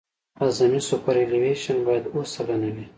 [0.41, 2.85] اعظمي سوپرایلیویشن باید اوه سلنه وي